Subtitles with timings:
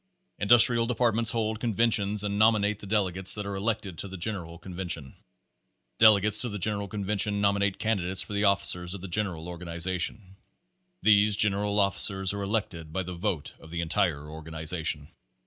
[0.39, 4.57] Industrial Departments hold conventions and nom inate the delegates that are elected to the general
[4.57, 5.13] con vention.
[5.99, 10.37] Delegates to the general convention nominate candidates for the officers of the general organization.
[11.03, 15.07] These general officers are elected by the vote of the en tire organization.